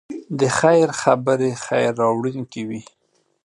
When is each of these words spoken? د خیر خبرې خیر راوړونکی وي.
د 0.39 0.41
خیر 0.59 0.87
خبرې 1.01 1.51
خیر 1.65 1.91
راوړونکی 2.01 2.61
وي. 2.69 2.81